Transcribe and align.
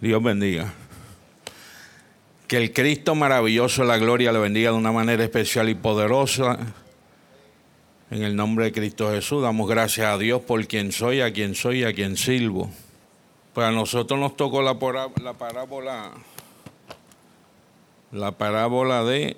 Dios 0.00 0.22
bendiga. 0.22 0.72
Que 2.46 2.56
el 2.56 2.72
Cristo 2.72 3.16
maravilloso, 3.16 3.82
la 3.82 3.98
gloria, 3.98 4.30
le 4.30 4.38
bendiga 4.38 4.70
de 4.70 4.76
una 4.76 4.92
manera 4.92 5.24
especial 5.24 5.68
y 5.68 5.74
poderosa. 5.74 6.56
En 8.10 8.22
el 8.22 8.36
nombre 8.36 8.66
de 8.66 8.72
Cristo 8.72 9.10
Jesús, 9.10 9.42
damos 9.42 9.68
gracias 9.68 10.06
a 10.06 10.16
Dios 10.16 10.40
por 10.42 10.64
quien 10.68 10.92
soy, 10.92 11.20
a 11.20 11.32
quien 11.32 11.56
soy, 11.56 11.82
a 11.82 11.92
quien 11.92 12.16
sirvo. 12.16 12.70
Pues 13.52 13.66
a 13.66 13.72
nosotros 13.72 14.20
nos 14.20 14.36
tocó 14.36 14.62
la, 14.62 14.78
la 15.20 15.34
parábola, 15.34 16.12
la 18.12 18.32
parábola 18.32 19.02
de 19.02 19.36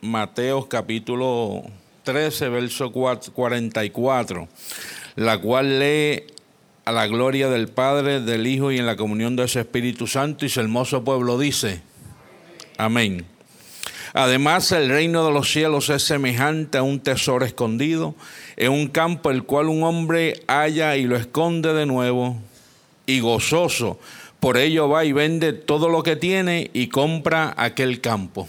Mateo 0.00 0.66
capítulo 0.66 1.62
13, 2.04 2.48
verso 2.48 2.90
44, 2.90 4.48
la 5.16 5.38
cual 5.38 5.78
lee 5.78 6.24
a 6.84 6.92
la 6.92 7.06
gloria 7.06 7.48
del 7.48 7.68
Padre, 7.68 8.20
del 8.20 8.46
Hijo 8.46 8.70
y 8.70 8.78
en 8.78 8.86
la 8.86 8.96
comunión 8.96 9.36
de 9.36 9.44
ese 9.44 9.60
Espíritu 9.60 10.06
Santo 10.06 10.44
y 10.44 10.48
su 10.48 10.60
hermoso 10.60 11.04
pueblo 11.04 11.38
dice, 11.38 11.80
amén. 12.76 13.26
Además, 14.12 14.70
el 14.70 14.88
reino 14.88 15.26
de 15.26 15.32
los 15.32 15.50
cielos 15.50 15.90
es 15.90 16.04
semejante 16.04 16.78
a 16.78 16.82
un 16.82 17.00
tesoro 17.00 17.44
escondido 17.44 18.14
en 18.56 18.70
un 18.70 18.86
campo 18.86 19.30
el 19.30 19.42
cual 19.42 19.66
un 19.66 19.82
hombre 19.82 20.42
halla 20.46 20.96
y 20.96 21.04
lo 21.04 21.16
esconde 21.16 21.72
de 21.74 21.86
nuevo 21.86 22.36
y 23.06 23.20
gozoso. 23.20 23.98
Por 24.38 24.56
ello 24.56 24.88
va 24.88 25.04
y 25.04 25.12
vende 25.12 25.52
todo 25.52 25.88
lo 25.88 26.02
que 26.02 26.16
tiene 26.16 26.70
y 26.74 26.88
compra 26.88 27.54
aquel 27.56 28.00
campo. 28.00 28.46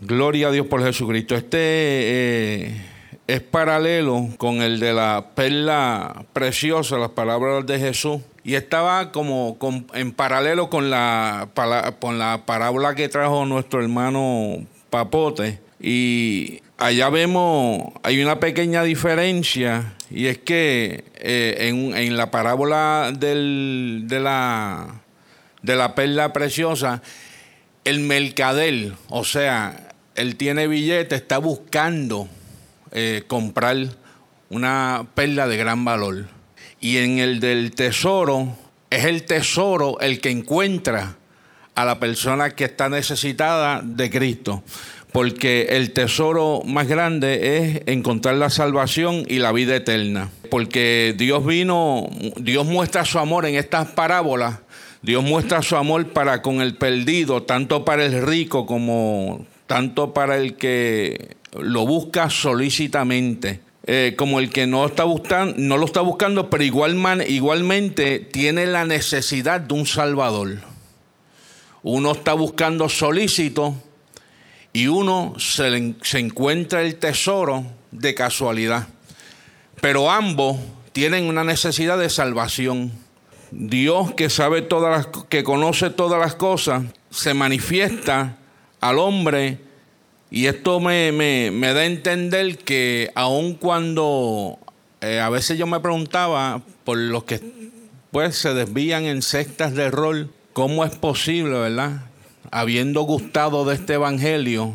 Gloria 0.00 0.48
a 0.48 0.50
Dios 0.52 0.66
por 0.66 0.84
Jesucristo. 0.84 1.34
Este 1.34 1.58
eh, 1.58 2.80
es 3.28 3.42
paralelo 3.42 4.30
con 4.38 4.62
el 4.62 4.80
de 4.80 4.94
la 4.94 5.26
perla 5.34 6.24
preciosa, 6.32 6.96
las 6.96 7.10
palabras 7.10 7.66
de 7.66 7.78
Jesús. 7.78 8.22
Y 8.42 8.54
estaba 8.54 9.12
como 9.12 9.58
en 9.92 10.12
paralelo 10.12 10.70
con 10.70 10.88
la, 10.88 11.48
con 12.00 12.18
la 12.18 12.46
parábola 12.46 12.94
que 12.94 13.10
trajo 13.10 13.44
nuestro 13.44 13.82
hermano 13.82 14.66
Papote. 14.88 15.60
Y 15.78 16.62
allá 16.78 17.10
vemos, 17.10 17.92
hay 18.02 18.22
una 18.22 18.40
pequeña 18.40 18.82
diferencia, 18.82 19.92
y 20.10 20.26
es 20.26 20.38
que 20.38 21.04
eh, 21.16 21.68
en, 21.68 21.94
en, 21.94 22.16
la 22.16 22.30
parábola 22.30 23.12
del, 23.14 24.04
de, 24.06 24.20
la, 24.20 25.02
de 25.62 25.76
la 25.76 25.94
perla 25.94 26.32
preciosa, 26.32 27.02
el 27.84 28.00
mercader, 28.00 28.94
o 29.10 29.22
sea, 29.24 29.92
él 30.14 30.36
tiene 30.36 30.66
billete, 30.66 31.14
está 31.14 31.36
buscando 31.36 32.28
eh, 32.92 33.22
comprar 33.26 33.76
una 34.50 35.06
perla 35.14 35.46
de 35.46 35.56
gran 35.56 35.84
valor. 35.84 36.26
Y 36.80 36.98
en 36.98 37.18
el 37.18 37.40
del 37.40 37.72
tesoro, 37.74 38.56
es 38.90 39.04
el 39.04 39.24
tesoro 39.24 40.00
el 40.00 40.20
que 40.20 40.30
encuentra 40.30 41.16
a 41.74 41.84
la 41.84 42.00
persona 42.00 42.50
que 42.50 42.64
está 42.64 42.88
necesitada 42.88 43.82
de 43.82 44.10
Cristo. 44.10 44.62
Porque 45.12 45.68
el 45.70 45.92
tesoro 45.92 46.62
más 46.64 46.86
grande 46.86 47.56
es 47.56 47.82
encontrar 47.86 48.34
la 48.34 48.50
salvación 48.50 49.24
y 49.26 49.38
la 49.38 49.52
vida 49.52 49.76
eterna. 49.76 50.30
Porque 50.50 51.14
Dios 51.16 51.46
vino, 51.46 52.08
Dios 52.36 52.66
muestra 52.66 53.04
su 53.04 53.18
amor 53.18 53.46
en 53.46 53.54
estas 53.54 53.88
parábolas. 53.88 54.58
Dios 55.00 55.24
muestra 55.24 55.62
su 55.62 55.76
amor 55.76 56.08
para 56.08 56.42
con 56.42 56.60
el 56.60 56.76
perdido, 56.76 57.42
tanto 57.44 57.84
para 57.84 58.04
el 58.04 58.26
rico 58.26 58.66
como 58.66 59.46
tanto 59.66 60.12
para 60.14 60.36
el 60.36 60.56
que 60.56 61.36
lo 61.52 61.86
busca 61.86 62.30
solícitamente. 62.30 63.60
Eh, 63.90 64.14
como 64.18 64.38
el 64.38 64.50
que 64.50 64.66
no, 64.66 64.84
está 64.84 65.04
buscando, 65.04 65.54
no 65.56 65.78
lo 65.78 65.86
está 65.86 66.02
buscando, 66.02 66.50
pero 66.50 66.62
igualmente 66.62 68.18
tiene 68.18 68.66
la 68.66 68.84
necesidad 68.84 69.62
de 69.62 69.72
un 69.72 69.86
Salvador. 69.86 70.58
Uno 71.82 72.12
está 72.12 72.34
buscando 72.34 72.90
solícito 72.90 73.74
y 74.74 74.88
uno 74.88 75.34
se, 75.38 75.94
encuentra 76.18 76.82
el 76.82 76.96
tesoro 76.96 77.64
de 77.90 78.14
casualidad. 78.14 78.88
Pero 79.80 80.10
ambos 80.10 80.58
tienen 80.92 81.24
una 81.24 81.44
necesidad 81.44 81.98
de 81.98 82.10
salvación. 82.10 82.92
Dios 83.50 84.12
que 84.12 84.28
sabe 84.28 84.60
todas 84.60 85.06
las, 85.06 85.24
que 85.28 85.42
conoce 85.42 85.88
todas 85.88 86.20
las 86.20 86.34
cosas, 86.34 86.84
se 87.10 87.32
manifiesta 87.32 88.36
al 88.80 88.98
hombre 88.98 89.67
y 90.30 90.46
esto 90.46 90.80
me, 90.80 91.50
da 91.60 91.80
a 91.80 91.86
entender 91.86 92.58
que 92.58 93.10
aun 93.14 93.54
cuando 93.54 94.58
eh, 95.00 95.20
a 95.20 95.30
veces 95.30 95.58
yo 95.58 95.66
me 95.66 95.80
preguntaba 95.80 96.62
por 96.84 96.98
los 96.98 97.24
que 97.24 97.40
pues 98.10 98.36
se 98.36 98.54
desvían 98.54 99.04
en 99.04 99.22
sectas 99.22 99.74
de 99.74 99.90
rol, 99.90 100.30
¿cómo 100.52 100.84
es 100.84 100.94
posible, 100.96 101.58
verdad? 101.58 102.02
Habiendo 102.50 103.02
gustado 103.02 103.64
de 103.64 103.74
este 103.74 103.94
evangelio, 103.94 104.74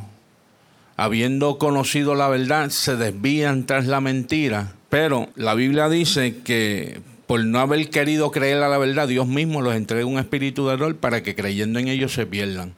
habiendo 0.97 1.57
conocido 1.57 2.15
la 2.15 2.29
verdad, 2.29 2.69
se 2.69 2.95
desvían 2.95 3.65
tras 3.65 3.85
la 3.85 4.01
mentira. 4.01 4.73
Pero 4.89 5.29
la 5.35 5.55
Biblia 5.55 5.89
dice 5.89 6.37
que 6.43 7.01
por 7.25 7.43
no 7.43 7.59
haber 7.59 7.89
querido 7.89 8.31
creer 8.31 8.61
a 8.61 8.69
la 8.69 8.77
verdad, 8.77 9.07
Dios 9.07 9.27
mismo 9.27 9.61
los 9.61 9.75
entrega 9.75 10.05
un 10.05 10.19
espíritu 10.19 10.67
de 10.67 10.77
rol 10.77 10.95
para 10.95 11.23
que 11.23 11.35
creyendo 11.35 11.79
en 11.79 11.87
ellos 11.87 12.13
se 12.13 12.27
pierdan. 12.27 12.75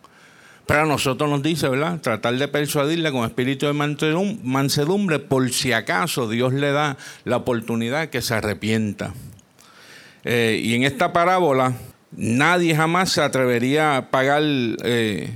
Pero 0.65 0.81
a 0.81 0.85
nosotros 0.85 1.29
nos 1.29 1.43
dice, 1.43 1.69
¿verdad? 1.69 2.01
Tratar 2.01 2.37
de 2.37 2.47
persuadirle 2.47 3.11
con 3.11 3.25
espíritu 3.25 3.67
de 3.67 3.73
mansedumbre 3.73 5.19
por 5.19 5.51
si 5.51 5.73
acaso 5.73 6.27
Dios 6.27 6.53
le 6.53 6.71
da 6.71 6.97
la 7.23 7.37
oportunidad 7.37 8.09
que 8.09 8.21
se 8.21 8.33
arrepienta. 8.33 9.13
Eh, 10.23 10.59
y 10.63 10.73
en 10.73 10.83
esta 10.83 11.13
parábola, 11.13 11.73
nadie 12.11 12.75
jamás 12.75 13.11
se 13.11 13.21
atrevería 13.21 13.97
a 13.97 14.09
pagar 14.09 14.41
eh, 14.43 15.29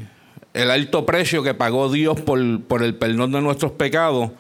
el 0.54 0.72
alto 0.72 1.06
precio 1.06 1.44
que 1.44 1.54
pagó 1.54 1.92
Dios 1.92 2.20
por, 2.22 2.40
el 2.40 2.96
perdón 2.96 3.32
de 3.32 3.42
nuestros 3.42 3.74
pecados, 3.74 4.32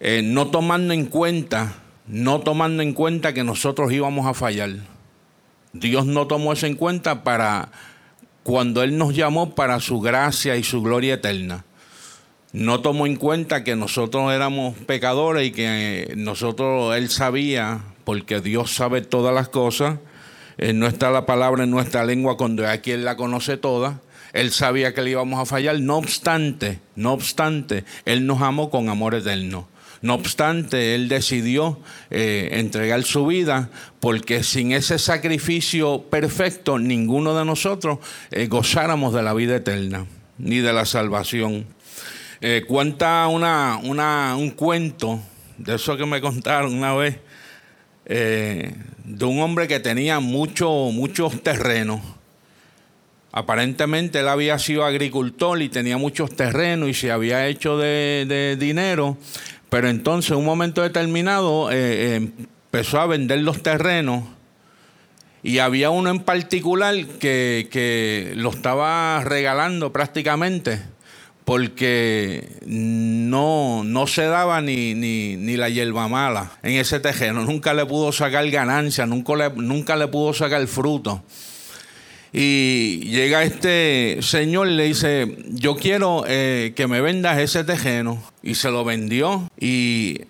eh, 0.00 0.20
no 0.22 0.48
tomando 0.48 0.92
en 0.92 1.06
cuenta, 1.06 1.74
no 2.06 2.40
tomando 2.40 2.82
en 2.82 2.92
cuenta 2.92 3.32
que 3.32 3.44
nosotros 3.44 3.90
íbamos 3.92 4.26
a 4.26 4.34
fallar. 4.34 4.70
Dios 5.72 6.04
no 6.04 6.26
tomó 6.26 6.52
eso 6.52 6.66
en 6.66 6.74
cuenta 6.74 7.24
para 7.24 7.70
cuando 8.48 8.82
Él 8.82 8.96
nos 8.96 9.14
llamó 9.14 9.54
para 9.54 9.78
su 9.78 10.00
gracia 10.00 10.56
y 10.56 10.62
su 10.62 10.80
gloria 10.80 11.16
eterna. 11.16 11.66
No 12.54 12.80
tomó 12.80 13.06
en 13.06 13.16
cuenta 13.16 13.62
que 13.62 13.76
nosotros 13.76 14.32
éramos 14.32 14.74
pecadores 14.74 15.46
y 15.46 15.50
que 15.50 16.14
nosotros, 16.16 16.96
Él 16.96 17.10
sabía, 17.10 17.82
porque 18.04 18.40
Dios 18.40 18.74
sabe 18.74 19.02
todas 19.02 19.34
las 19.34 19.50
cosas, 19.50 19.98
eh, 20.56 20.72
no 20.72 20.86
está 20.86 21.10
la 21.10 21.26
palabra 21.26 21.64
en 21.64 21.70
nuestra 21.70 22.06
lengua 22.06 22.38
cuando 22.38 22.66
aquí 22.66 22.92
Él 22.92 23.04
la 23.04 23.18
conoce 23.18 23.58
toda. 23.58 24.00
Él 24.32 24.50
sabía 24.50 24.94
que 24.94 25.02
le 25.02 25.10
íbamos 25.10 25.38
a 25.38 25.44
fallar, 25.44 25.78
no 25.80 25.98
obstante, 25.98 26.80
no 26.96 27.12
obstante, 27.12 27.84
Él 28.06 28.26
nos 28.26 28.40
amó 28.40 28.70
con 28.70 28.88
amor 28.88 29.14
eterno. 29.14 29.68
No 30.00 30.14
obstante, 30.14 30.94
Él 30.94 31.08
decidió 31.08 31.80
eh, 32.10 32.50
entregar 32.52 33.02
su 33.02 33.26
vida 33.26 33.70
porque 33.98 34.44
sin 34.44 34.72
ese 34.72 34.98
sacrificio 34.98 36.02
perfecto 36.02 36.78
ninguno 36.78 37.36
de 37.36 37.44
nosotros 37.44 37.98
eh, 38.30 38.46
gozáramos 38.46 39.12
de 39.12 39.22
la 39.22 39.34
vida 39.34 39.56
eterna 39.56 40.06
ni 40.38 40.58
de 40.58 40.72
la 40.72 40.84
salvación. 40.84 41.66
Eh, 42.40 42.64
cuenta 42.68 43.26
una, 43.26 43.78
un 44.36 44.50
cuento 44.50 45.20
de 45.56 45.74
eso 45.74 45.96
que 45.96 46.06
me 46.06 46.20
contaron 46.20 46.74
una 46.74 46.94
vez 46.94 47.18
de 48.06 49.24
un 49.26 49.40
hombre 49.40 49.68
que 49.68 49.80
tenía 49.80 50.18
mucho, 50.18 50.70
muchos 50.92 51.42
terrenos. 51.42 52.00
Aparentemente 53.32 54.20
él 54.20 54.28
había 54.28 54.58
sido 54.58 54.84
agricultor 54.84 55.60
y 55.60 55.68
tenía 55.68 55.98
muchos 55.98 56.34
terrenos 56.34 56.88
y 56.88 56.94
se 56.94 57.10
había 57.10 57.46
hecho 57.46 57.76
de, 57.76 58.56
dinero, 58.58 59.18
pero 59.68 59.88
entonces, 59.88 60.30
en 60.30 60.38
un 60.38 60.46
momento 60.46 60.82
determinado, 60.82 61.70
eh, 61.70 62.16
eh, 62.16 62.30
empezó 62.72 63.00
a 63.00 63.06
vender 63.06 63.40
los 63.40 63.62
terrenos 63.62 64.24
y 65.42 65.58
había 65.58 65.90
uno 65.90 66.10
en 66.10 66.20
particular 66.20 66.94
que, 67.20 67.68
que 67.70 68.32
lo 68.34 68.50
estaba 68.50 69.22
regalando 69.24 69.92
prácticamente 69.92 70.82
porque 71.48 72.46
no, 72.66 73.82
no 73.82 74.06
se 74.06 74.24
daba 74.24 74.60
ni, 74.60 74.92
ni, 74.92 75.56
la 75.56 75.70
hierba 75.70 76.06
mala 76.06 76.52
en 76.62 76.74
ese 76.74 77.00
terreno. 77.00 77.42
Nunca 77.42 77.72
le 77.72 77.86
pudo 77.86 78.12
sacar 78.12 78.50
ganancia, 78.50 79.06
nunca 79.06 79.34
le, 79.34 79.48
nunca 79.56 79.96
le 79.96 80.08
pudo 80.08 80.34
sacar 80.34 80.66
fruto. 80.66 81.22
Y 82.40 83.00
llega 83.00 83.42
este 83.42 84.18
señor 84.20 84.68
le 84.68 84.84
dice, 84.84 85.38
yo 85.48 85.74
quiero 85.74 86.22
eh, 86.28 86.72
que 86.76 86.86
me 86.86 87.00
vendas 87.00 87.36
ese 87.40 87.64
tejeno. 87.64 88.22
Y 88.44 88.54
se 88.54 88.70
lo 88.70 88.84
vendió. 88.84 89.50
Y 89.58 90.20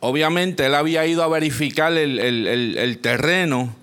obviamente 0.00 0.64
él 0.64 0.74
había 0.74 1.04
ido 1.04 1.22
a 1.22 1.28
verificar 1.28 1.92
el, 1.92 2.98
terreno 3.02 3.76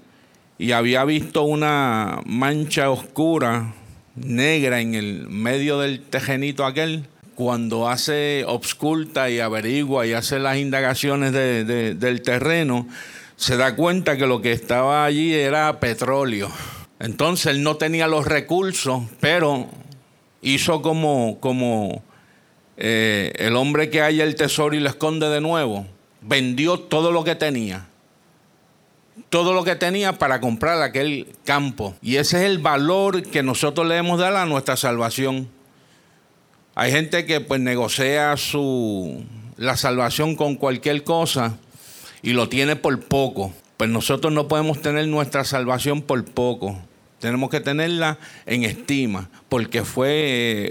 y 0.57 0.71
había 0.71 1.05
visto 1.05 1.43
una 1.43 2.21
mancha 2.25 2.89
oscura, 2.89 3.75
negra, 4.15 4.81
en 4.81 4.95
el 4.95 5.29
medio 5.29 5.77
del 5.77 6.01
tejenito 6.01 6.65
aquel. 6.65 7.05
Cuando 7.35 7.87
hace, 7.87 8.45
obsculta 8.47 9.29
y 9.29 9.41
averigua 9.41 10.07
y 10.07 10.13
hace 10.13 10.39
las 10.39 10.57
indagaciones 10.57 11.33
del 11.33 12.21
terreno, 12.23 12.87
se 13.35 13.57
da 13.57 13.75
cuenta 13.75 14.17
que 14.17 14.25
lo 14.25 14.41
que 14.41 14.53
estaba 14.53 15.05
allí 15.05 15.35
era 15.35 15.79
petróleo 15.79 16.49
Entonces 16.99 17.47
él 17.47 17.63
no 17.63 17.77
tenía 17.77 18.07
los 18.07 18.25
recursos, 18.25 19.03
pero 19.19 19.67
hizo 20.41 20.81
como, 20.81 21.39
como 21.39 22.03
eh, 22.77 23.33
el 23.35 23.55
hombre 23.55 23.89
que 23.89 24.01
halla 24.01 24.23
el 24.23 24.35
tesoro 24.35 24.75
y 24.75 24.79
lo 24.79 24.89
esconde 24.89 25.29
de 25.29 25.41
nuevo. 25.41 25.87
Vendió 26.21 26.79
todo 26.79 27.11
lo 27.11 27.23
que 27.23 27.35
tenía. 27.35 27.87
Todo 29.29 29.53
lo 29.53 29.63
que 29.63 29.75
tenía 29.75 30.13
para 30.17 30.41
comprar 30.41 30.81
aquel 30.81 31.27
campo. 31.45 31.95
Y 32.01 32.17
ese 32.17 32.37
es 32.37 32.43
el 32.43 32.59
valor 32.59 33.23
que 33.23 33.43
nosotros 33.43 33.87
le 33.87 33.97
hemos 33.97 34.19
dado 34.19 34.37
a 34.37 34.45
nuestra 34.45 34.75
salvación. 34.75 35.49
Hay 36.75 36.91
gente 36.91 37.25
que 37.25 37.41
pues 37.41 37.61
negocia 37.61 38.35
su, 38.37 39.23
la 39.57 39.75
salvación 39.75 40.35
con 40.35 40.55
cualquier 40.55 41.03
cosa 41.03 41.57
y 42.21 42.31
lo 42.31 42.49
tiene 42.49 42.75
por 42.75 42.99
poco. 43.01 43.53
Pues 43.77 43.89
nosotros 43.89 44.33
no 44.33 44.47
podemos 44.47 44.81
tener 44.81 45.07
nuestra 45.07 45.43
salvación 45.43 46.01
por 46.01 46.23
poco. 46.25 46.77
Tenemos 47.19 47.49
que 47.49 47.59
tenerla 47.59 48.17
en 48.45 48.63
estima, 48.63 49.29
porque 49.49 49.83
fue 49.83 50.09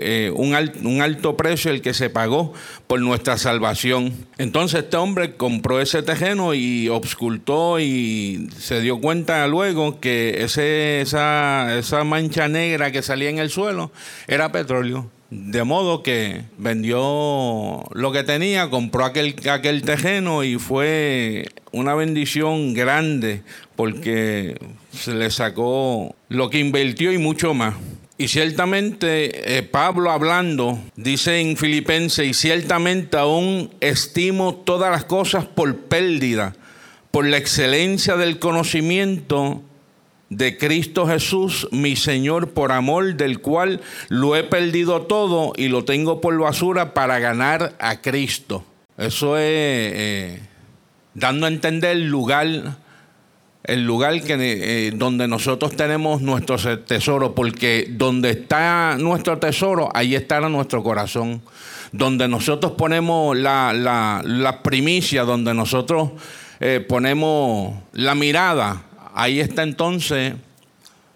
eh, 0.00 0.32
un, 0.34 0.56
un, 0.84 1.02
alto 1.02 1.36
precio 1.36 1.70
el 1.70 1.82
que 1.82 1.92
se 1.92 2.08
pagó 2.08 2.54
por 2.86 3.00
nuestra 3.00 3.36
salvación. 3.36 4.14
Entonces 4.38 4.84
este 4.84 4.96
hombre 4.96 5.36
compró 5.36 5.80
ese 5.80 6.02
terreno 6.02 6.54
y 6.54 6.88
obscultó 6.88 7.80
y 7.80 8.48
se 8.58 8.80
dio 8.80 8.98
cuenta 9.00 9.46
luego 9.46 10.00
que 10.00 10.42
ese, 10.42 11.02
esa, 11.02 11.78
esa 11.78 12.02
mancha 12.04 12.48
negra 12.48 12.90
que 12.92 13.02
salía 13.02 13.28
en 13.28 13.38
el 13.38 13.50
suelo 13.50 13.92
era 14.26 14.50
petróleo. 14.50 15.10
De 15.30 15.62
modo 15.62 16.02
que 16.02 16.44
vendió 16.56 17.84
lo 17.92 18.12
que 18.12 18.24
tenía, 18.24 18.70
compró 18.70 19.04
aquel, 19.04 19.36
aquel 19.50 19.82
y 20.44 20.54
fue 20.56 21.44
una 21.70 21.94
bendición 21.94 22.72
grande 22.72 23.42
porque 23.78 24.58
se 24.90 25.14
le 25.14 25.30
sacó 25.30 26.16
lo 26.28 26.50
que 26.50 26.58
invirtió 26.58 27.12
y 27.12 27.18
mucho 27.18 27.54
más. 27.54 27.76
Y 28.16 28.26
ciertamente 28.26 29.56
eh, 29.56 29.62
Pablo 29.62 30.10
hablando 30.10 30.80
dice 30.96 31.38
en 31.38 31.56
Filipenses, 31.56 32.26
y 32.26 32.34
ciertamente 32.34 33.16
aún 33.16 33.70
estimo 33.78 34.56
todas 34.56 34.90
las 34.90 35.04
cosas 35.04 35.44
por 35.44 35.76
pérdida, 35.76 36.56
por 37.12 37.24
la 37.24 37.36
excelencia 37.36 38.16
del 38.16 38.40
conocimiento 38.40 39.62
de 40.28 40.58
Cristo 40.58 41.06
Jesús, 41.06 41.68
mi 41.70 41.94
Señor, 41.94 42.50
por 42.50 42.72
amor 42.72 43.14
del 43.14 43.38
cual 43.38 43.80
lo 44.08 44.34
he 44.34 44.42
perdido 44.42 45.02
todo 45.02 45.52
y 45.56 45.68
lo 45.68 45.84
tengo 45.84 46.20
por 46.20 46.36
basura 46.36 46.94
para 46.94 47.20
ganar 47.20 47.76
a 47.78 48.00
Cristo. 48.00 48.64
Eso 48.96 49.38
es 49.38 49.44
eh, 49.44 50.40
dando 51.14 51.46
a 51.46 51.50
entender 51.50 51.92
el 51.92 52.08
lugar, 52.08 52.48
el 53.68 53.84
lugar 53.84 54.22
que, 54.22 54.36
eh, 54.38 54.92
donde 54.94 55.28
nosotros 55.28 55.76
tenemos 55.76 56.22
nuestro 56.22 56.56
tesoro, 56.80 57.34
porque 57.34 57.86
donde 57.90 58.30
está 58.30 58.96
nuestro 58.98 59.38
tesoro, 59.38 59.90
ahí 59.94 60.14
estará 60.14 60.48
nuestro 60.48 60.82
corazón. 60.82 61.42
Donde 61.92 62.28
nosotros 62.28 62.72
ponemos 62.72 63.36
la, 63.36 64.60
primicia, 64.64 65.24
donde 65.24 65.52
nosotros 65.52 66.12
eh, 66.60 66.84
ponemos 66.86 67.74
la 67.92 68.14
mirada, 68.14 68.84
ahí 69.14 69.38
está 69.38 69.64
entonces 69.64 70.32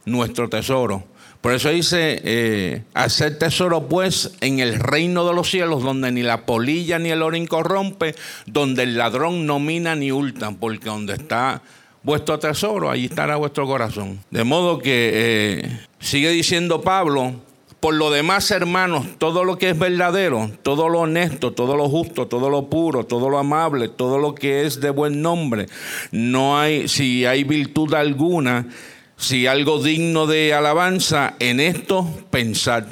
nuestro 0.05 0.51
tesoro. 0.51 1.05
Por 1.41 1.55
eso 1.55 1.71
dice, 1.71 2.21
eh, 2.23 2.83
hacer 2.93 3.39
tesoro 3.39 3.89
pues 3.89 4.33
en 4.43 4.61
el 4.61 4.79
reino 4.79 5.27
de 5.27 5.35
los 5.35 5.51
cielos, 5.51 5.83
donde 5.83 6.13
ni 6.13 6.23
la 6.23 6.45
polilla 6.45 6.99
ni 6.99 7.09
el 7.09 7.23
oro 7.23 7.35
incorrompe, 7.35 8.15
donde 8.45 8.83
el 8.83 8.99
ladrón 8.99 9.47
no 9.47 9.59
mina 9.59 9.97
ni 9.97 10.13
hurta, 10.13 10.53
porque 10.53 10.91
donde 10.91 11.15
está 11.15 11.63
vuestro 12.03 12.39
tesoro, 12.39 12.91
ahí 12.91 13.07
estará 13.07 13.37
vuestro 13.37 13.67
corazón. 13.67 14.21
De 14.31 14.45
modo 14.45 14.79
que 14.79 15.11
eh, 15.15 15.81
sigue 16.01 16.31
diciendo 16.31 16.83
Pablo, 16.83 17.35
por 17.83 17.95
lo 17.95 18.13
demás, 18.13 18.51
hermanos, 18.53 19.07
todo 19.19 19.43
lo 19.43 19.59
que 19.59 19.71
es 19.71 19.79
verdadero, 19.79 20.51
todo 20.63 20.89
lo 20.89 21.01
honesto, 21.01 21.53
todo 21.53 21.77
lo 21.77 21.89
justo, 21.89 22.29
todo 22.29 22.49
lo 22.49 22.69
puro, 22.69 23.05
todo 23.07 23.29
lo 23.29 23.39
amable, 23.39 23.89
todo 23.89 24.19
lo 24.19 24.37
que 24.37 24.65
es 24.65 24.81
de 24.81 24.91
buen 24.91 25.21
nombre, 25.21 25.67
no 26.13 26.59
hay, 26.61 26.87
si 26.87 27.27
hay 27.27 27.43
virtud 27.43 27.93
alguna, 27.95 28.69
si 29.17 29.49
algo 29.49 29.83
digno 29.83 30.27
de 30.27 30.55
alabanza, 30.55 31.35
en 31.41 31.59
esto 31.59 32.09
pensad. 32.31 32.85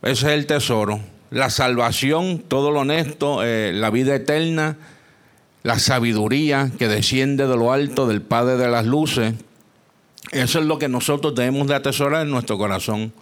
Ese 0.00 0.12
es 0.12 0.32
el 0.32 0.46
tesoro. 0.46 1.00
La 1.30 1.50
salvación, 1.50 2.42
todo 2.46 2.70
lo 2.70 2.80
honesto, 2.80 3.44
eh, 3.44 3.72
la 3.74 3.90
vida 3.90 4.14
eterna, 4.14 4.78
la 5.62 5.78
sabiduría 5.78 6.70
que 6.78 6.88
desciende 6.88 7.46
de 7.46 7.56
lo 7.56 7.72
alto 7.72 8.06
del 8.06 8.22
Padre 8.22 8.56
de 8.56 8.68
las 8.68 8.86
Luces. 8.86 9.34
Eso 10.32 10.58
es 10.60 10.66
lo 10.66 10.78
que 10.78 10.88
nosotros 10.88 11.34
debemos 11.34 11.68
de 11.68 11.74
atesorar 11.74 12.22
en 12.22 12.30
nuestro 12.30 12.58
corazón 12.58 13.12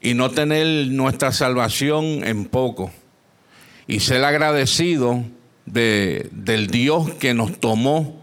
y 0.00 0.14
no 0.14 0.30
tener 0.30 0.88
nuestra 0.88 1.32
salvación 1.32 2.04
en 2.24 2.44
poco 2.44 2.90
y 3.86 4.00
ser 4.00 4.24
agradecido 4.24 5.24
de, 5.66 6.28
del 6.32 6.68
Dios 6.68 7.10
que 7.14 7.34
nos 7.34 7.58
tomó 7.58 8.22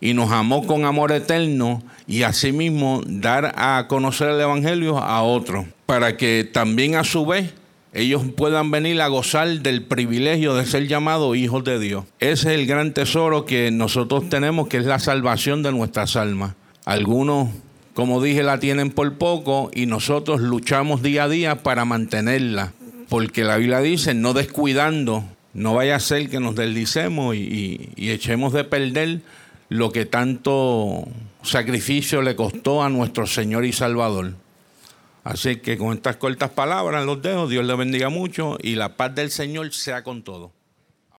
y 0.00 0.14
nos 0.14 0.30
amó 0.30 0.66
con 0.66 0.84
amor 0.84 1.12
eterno 1.12 1.82
y 2.06 2.22
asimismo 2.22 3.02
dar 3.06 3.54
a 3.56 3.86
conocer 3.88 4.30
el 4.30 4.40
Evangelio 4.40 4.98
a 4.98 5.22
otros, 5.22 5.66
para 5.86 6.16
que 6.16 6.48
también 6.50 6.94
a 6.94 7.04
su 7.04 7.26
vez 7.26 7.52
ellos 7.92 8.22
puedan 8.36 8.70
venir 8.70 9.00
a 9.00 9.08
gozar 9.08 9.48
del 9.60 9.82
privilegio 9.82 10.54
de 10.54 10.66
ser 10.66 10.86
llamados 10.86 11.36
hijos 11.36 11.64
de 11.64 11.78
Dios. 11.78 12.04
Ese 12.20 12.54
es 12.54 12.60
el 12.60 12.66
gran 12.66 12.92
tesoro 12.94 13.44
que 13.44 13.70
nosotros 13.70 14.28
tenemos, 14.28 14.68
que 14.68 14.76
es 14.78 14.84
la 14.84 14.98
salvación 14.98 15.62
de 15.62 15.72
nuestras 15.72 16.16
almas. 16.16 16.54
Algunos 16.84 17.48
como 17.98 18.22
dije, 18.22 18.44
la 18.44 18.60
tienen 18.60 18.92
por 18.92 19.14
poco 19.14 19.72
y 19.74 19.86
nosotros 19.86 20.40
luchamos 20.40 21.02
día 21.02 21.24
a 21.24 21.28
día 21.28 21.64
para 21.64 21.84
mantenerla. 21.84 22.72
Porque 23.08 23.42
la 23.42 23.56
Biblia 23.56 23.80
dice, 23.80 24.14
no 24.14 24.34
descuidando, 24.34 25.24
no 25.52 25.74
vaya 25.74 25.96
a 25.96 25.98
ser 25.98 26.30
que 26.30 26.38
nos 26.38 26.54
deslicemos 26.54 27.34
y, 27.34 27.90
echemos 27.96 28.52
de 28.52 28.62
perder 28.62 29.22
lo 29.68 29.90
que 29.90 30.06
tanto 30.06 31.08
sacrificio 31.42 32.22
le 32.22 32.36
costó 32.36 32.84
a 32.84 32.88
nuestro 32.88 33.26
Señor 33.26 33.64
y 33.64 33.72
Salvador. 33.72 34.34
Así 35.24 35.56
que 35.56 35.76
con 35.76 35.92
estas 35.92 36.16
cortas 36.16 36.50
palabras 36.50 37.04
los 37.04 37.20
dejo, 37.20 37.48
Dios 37.48 37.64
le 37.64 37.74
bendiga 37.74 38.08
mucho 38.08 38.56
y 38.60 38.76
la 38.76 38.96
paz 38.96 39.14
del 39.14 39.30
Señor 39.30 39.72
sea 39.72 40.02
con 40.02 40.22
todo. 40.22 40.52